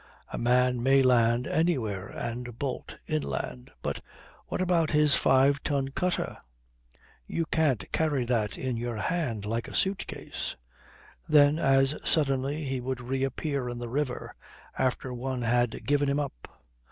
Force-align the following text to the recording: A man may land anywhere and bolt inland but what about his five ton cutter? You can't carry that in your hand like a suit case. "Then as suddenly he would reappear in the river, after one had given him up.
A 0.33 0.37
man 0.39 0.81
may 0.81 1.03
land 1.03 1.45
anywhere 1.45 2.07
and 2.07 2.57
bolt 2.57 2.97
inland 3.05 3.69
but 3.83 4.01
what 4.47 4.59
about 4.59 4.89
his 4.89 5.13
five 5.13 5.61
ton 5.61 5.89
cutter? 5.89 6.39
You 7.27 7.45
can't 7.45 7.85
carry 7.91 8.25
that 8.25 8.57
in 8.57 8.77
your 8.77 8.95
hand 8.97 9.45
like 9.45 9.67
a 9.67 9.75
suit 9.75 10.07
case. 10.07 10.55
"Then 11.29 11.59
as 11.59 11.99
suddenly 12.03 12.63
he 12.65 12.81
would 12.81 12.99
reappear 12.99 13.69
in 13.69 13.77
the 13.77 13.89
river, 13.89 14.33
after 14.75 15.13
one 15.13 15.43
had 15.43 15.85
given 15.85 16.09
him 16.09 16.19
up. 16.19 16.47